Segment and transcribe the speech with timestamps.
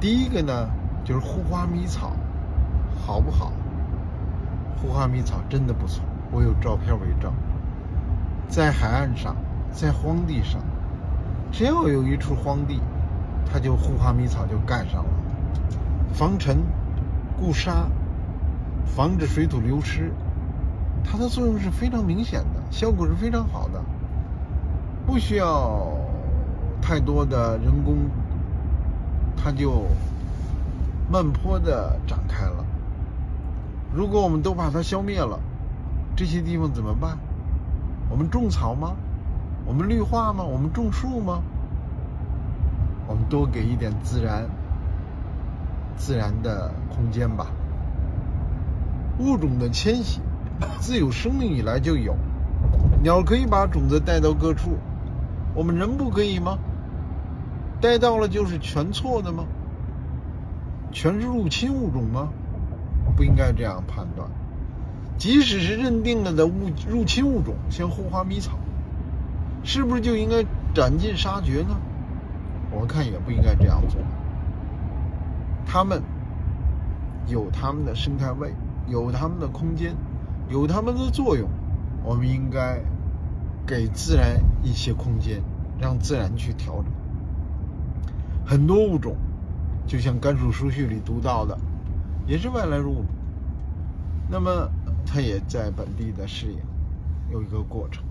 [0.00, 0.68] 第一个呢，
[1.04, 2.12] 就是护花迷草
[3.04, 3.52] 好不好？
[4.80, 7.32] 护花迷草真的不错，我有照片为证。
[8.48, 9.34] 在海岸上，
[9.72, 10.60] 在荒地上，
[11.50, 12.80] 只要有一处荒地，
[13.44, 15.10] 它就护花迷草就盖上了，
[16.12, 16.58] 防尘、
[17.36, 17.88] 固沙、
[18.86, 20.12] 防止水土流失，
[21.02, 23.82] 它的作用是非常明显的，效果是非常好的，
[25.04, 25.88] 不需要
[26.80, 27.96] 太多的人工，
[29.42, 29.86] 它就
[31.10, 32.64] 慢坡的展开了。
[33.94, 35.38] 如果我们都把它消灭了，
[36.14, 37.16] 这些地方怎么办？
[38.10, 38.96] 我们种草吗？
[39.66, 40.44] 我们绿化吗？
[40.44, 41.40] 我们种树吗？
[43.06, 44.44] 我们多给一点自然、
[45.96, 47.46] 自然的空间吧。
[49.18, 50.20] 物种的迁徙，
[50.78, 52.14] 自有生命以来就有。
[53.02, 54.76] 鸟可以把种子带到各处，
[55.54, 56.58] 我们人不可以吗？
[57.80, 59.44] 带到了就是全错的吗？
[60.90, 62.28] 全是入侵物种吗？
[63.16, 64.28] 不应该这样判断。
[65.16, 68.52] 即使是认定了的物入侵物种，像护花迷草，
[69.64, 70.44] 是不是就应该
[70.74, 71.76] 斩尽杀绝呢？
[72.70, 74.00] 我看也不应该这样做。
[75.66, 76.02] 它们
[77.26, 78.54] 有它们的生态位，
[78.86, 79.94] 有它们的空间，
[80.48, 81.48] 有它们的作用。
[82.04, 82.80] 我们应该
[83.66, 85.42] 给自然一些空间，
[85.78, 86.86] 让自然去调整。
[88.48, 89.14] 很多物种，
[89.86, 91.58] 就像甘肃书序里读到的，
[92.26, 93.04] 也是外来物种。
[94.30, 94.50] 那么。
[95.10, 96.58] 它也在本地的适应，
[97.32, 98.04] 有一个过程。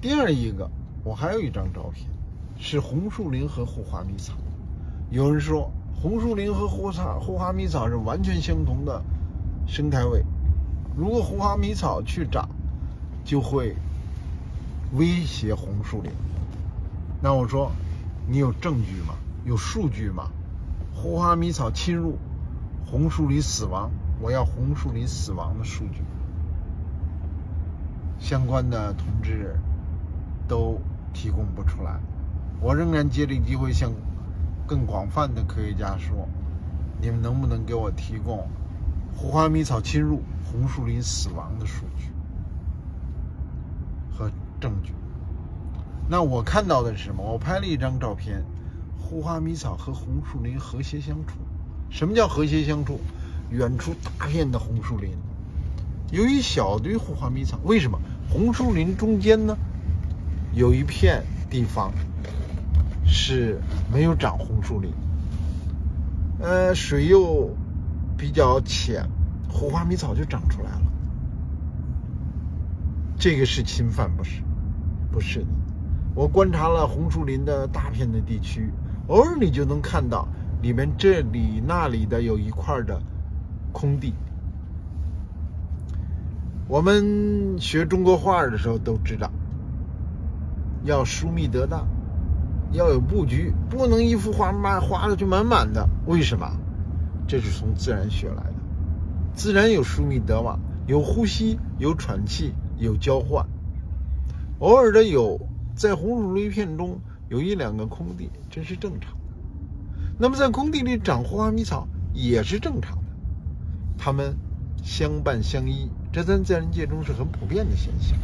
[0.00, 0.70] 第二一个，
[1.02, 2.08] 我还有一张照片，
[2.56, 4.34] 是红树林和护花迷草。
[5.10, 5.68] 有人说，
[6.00, 9.02] 红树林和护草护花迷草是完全相同的
[9.66, 10.22] 生态位，
[10.96, 12.48] 如果护花迷草去长，
[13.24, 13.74] 就会
[14.92, 16.12] 威胁红树林。
[17.20, 17.72] 那我说，
[18.28, 19.14] 你有证据吗？
[19.48, 20.30] 有数据吗？
[20.94, 22.18] 胡花迷草侵入，
[22.84, 23.90] 红树林死亡。
[24.20, 26.02] 我要红树林死亡的数据，
[28.18, 29.58] 相关的同志
[30.46, 30.78] 都
[31.14, 31.98] 提供不出来。
[32.60, 33.90] 我仍然借这个机会向
[34.66, 36.28] 更广泛的科学家说：
[37.00, 38.46] 你们能不能给我提供
[39.16, 42.10] 胡花迷草侵入、红树林死亡的数据
[44.12, 44.30] 和
[44.60, 44.92] 证据？
[46.06, 47.22] 那我看到的是什么？
[47.22, 48.44] 我拍了一张照片，
[49.08, 51.38] 护花迷草和红树林和谐相处。
[51.88, 53.00] 什么叫和谐相处？
[53.50, 55.16] 远处大片的红树林，
[56.12, 57.58] 有一小堆护花迷草。
[57.64, 57.98] 为什么
[58.28, 59.56] 红树林中间呢？
[60.52, 61.90] 有一片地方
[63.06, 63.58] 是
[63.90, 64.92] 没有长红树林，
[66.40, 67.56] 呃，水又
[68.18, 69.08] 比较浅，
[69.48, 70.82] 护花迷草就长出来了。
[73.16, 74.42] 这个是侵犯不是？
[75.10, 75.46] 不是的。
[76.14, 78.70] 我观察了红树林的大片的地区，
[79.08, 80.26] 偶尔你就能看到
[80.62, 82.98] 里面这里那里的有一块的。
[83.70, 84.14] 空地，
[86.66, 89.30] 我们学中国画的时候都知道，
[90.84, 91.86] 要疏密得当，
[92.72, 95.86] 要有布局，不能一幅画满画的就满满的。
[96.06, 96.50] 为什么？
[97.28, 98.54] 这是从自然学来的。
[99.34, 103.46] 自然有疏密得往，有呼吸，有喘气，有交换。
[104.60, 105.38] 偶尔的有
[105.76, 109.18] 在红树林片中有一两个空地，这是正常的。
[110.18, 113.02] 那么在空地里长花迷草也是正常的。
[113.98, 114.36] 它们
[114.82, 118.18] 相伴相依，这在自然界中是很普遍的现象。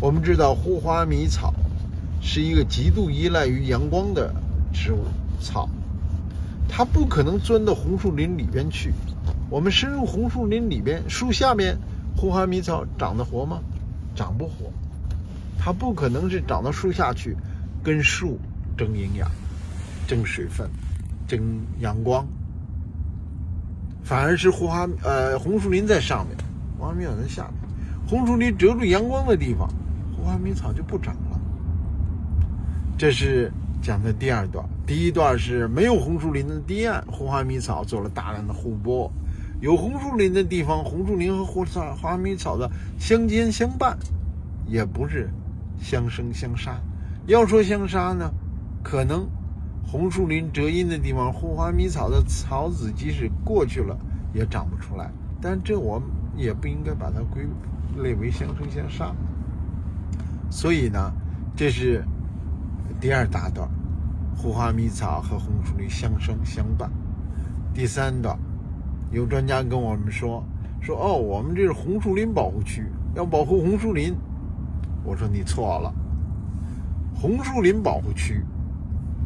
[0.00, 1.52] 我们知道，护花迷草
[2.20, 4.32] 是一个极度依赖于阳光的
[4.72, 5.04] 植物
[5.40, 5.68] 草，
[6.68, 8.92] 它不可能钻到红树林里边去。
[9.50, 11.78] 我们深入红树林里边，树下面
[12.16, 13.60] 护花迷草长得活吗？
[14.14, 14.70] 长不活。
[15.58, 17.36] 它不可能是长到树下去，
[17.84, 18.40] 跟树
[18.76, 19.30] 争营养、
[20.08, 20.68] 争水分、
[21.28, 22.26] 争阳光。
[24.02, 26.36] 反而是护花呃红树林在上面，
[26.78, 27.54] 花迷草在下面。
[28.08, 29.68] 红树林遮住阳光的地方，
[30.16, 31.40] 护花迷草就不长了。
[32.98, 33.50] 这是
[33.82, 34.64] 讲的第二段。
[34.86, 39.10] 第一段是没有红树林的堤岸，护花迷草做了大量的护播；
[39.62, 41.64] 有红树林的地方，红树林和护
[41.96, 43.98] 花迷草的相间相伴，
[44.66, 45.30] 也不是
[45.80, 46.78] 相生相杀。
[47.26, 48.30] 要说相杀呢，
[48.82, 49.28] 可能。
[49.86, 53.96] 红树林遮阴的地方，护花迷草的草籽即使过去了，
[54.32, 55.08] 也长不出来。
[55.40, 57.46] 但这我们也不应该把它归
[58.02, 59.14] 类为相生相杀。
[60.50, 61.12] 所以呢，
[61.54, 62.02] 这是
[62.98, 63.68] 第二大段，
[64.36, 66.90] 护花迷草和红树林相生相伴。
[67.72, 68.36] 第三段，
[69.12, 70.42] 有专家跟我们说
[70.80, 72.84] 说哦，我们这是红树林保护区，
[73.14, 74.12] 要保护红树林。
[75.04, 75.94] 我说你错了，
[77.14, 78.42] 红树林保护区。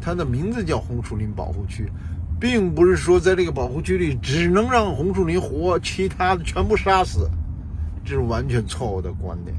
[0.01, 1.91] 它的名字叫红树林保护区，
[2.39, 7.29] 并不是说在这个保护区里只能让红树林活，其他的全部杀死，
[8.05, 9.53] 这是完全错误的观点。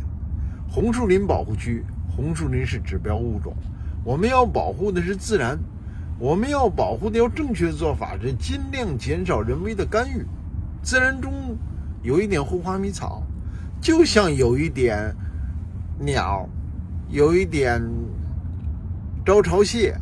[0.66, 3.54] 红树林保护区，红树林是指标物种，
[4.02, 5.58] 我们要保护的是自然，
[6.18, 10.24] 我们要保护的要正确的做法是尽量减少人为的干预。
[10.82, 11.30] 自然中
[12.02, 13.22] 有一点护花迷草，
[13.78, 15.14] 就像有一点
[15.98, 16.48] 鸟，
[17.10, 17.82] 有一点
[19.30, 19.96] 招潮蟹，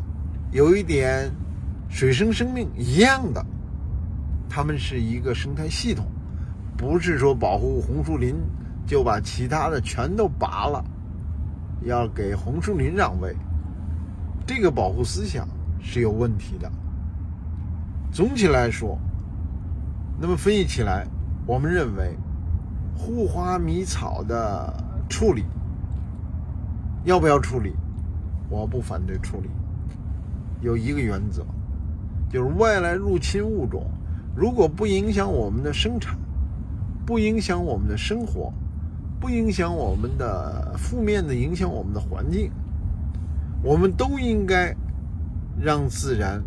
[0.53, 1.31] 有一点。
[1.91, 3.45] 水生生命一样的，
[4.49, 6.07] 它们是一个生态系统，
[6.79, 8.37] 不是说保护红树林
[8.87, 10.83] 就把其他的全都拔了，
[11.83, 13.37] 要给红树林让位，
[14.47, 15.47] 这个保护思想
[15.79, 16.73] 是有问题的。
[18.11, 18.99] 总体来说，
[20.19, 21.07] 那么分析起来，
[21.47, 22.17] 我们认为
[22.97, 24.73] 护花迷草的
[25.07, 25.45] 处理
[27.05, 27.75] 要不要处理？
[28.49, 29.49] 我不反对处理，
[30.61, 31.45] 有一个原则。
[32.31, 33.91] 就是外来入侵物种，
[34.37, 36.19] 如果不影响我们的生产，
[37.07, 38.53] 不影响我们的生活，
[39.19, 42.51] 不影响我们的负面的影响我们的环境，
[43.63, 44.77] 我们都应该
[45.59, 46.43] 让自然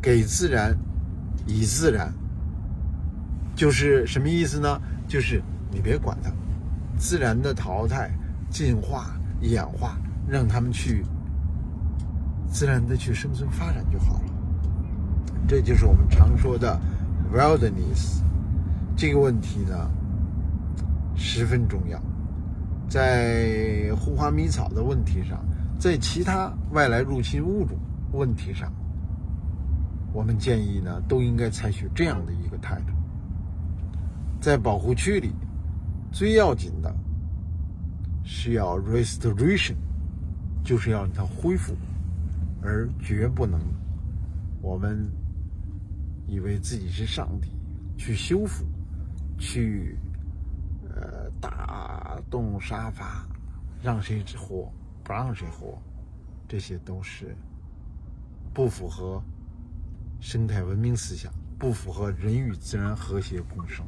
[0.00, 0.76] 给自然
[1.46, 2.14] 以自然。
[3.56, 4.80] 就是什么意思呢？
[5.08, 6.30] 就是你别管它，
[6.96, 8.08] 自然的淘汰、
[8.48, 9.98] 进化、演化，
[10.28, 11.04] 让他们去
[12.54, 14.32] 自然的去生存发展就好了。
[15.48, 16.80] 这就是我们常说的
[17.34, 18.22] wilderness
[18.96, 19.90] 这个问题呢，
[21.16, 22.00] 十分重要。
[22.88, 25.44] 在护花迷草的问题上，
[25.80, 27.76] 在其他外来入侵物种
[28.12, 28.72] 问题上，
[30.12, 32.92] 我们建议呢，都应该采取这样的一个态度。
[34.40, 35.32] 在保护区里，
[36.12, 36.94] 最要紧的
[38.22, 39.74] 是要 restoration，
[40.62, 41.74] 就是要让它恢复，
[42.64, 43.60] 而绝不能
[44.60, 45.08] 我们。
[46.26, 47.50] 以为自己是上帝，
[47.98, 48.64] 去修复，
[49.38, 49.94] 去
[50.88, 53.28] 呃打动杀伐，
[53.82, 54.72] 让谁活
[55.04, 55.78] 不让谁活，
[56.48, 57.36] 这些都是
[58.54, 59.22] 不符合
[60.18, 63.86] 生态文明思想，不符合人与自然和谐共生。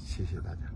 [0.00, 0.75] 谢谢大家。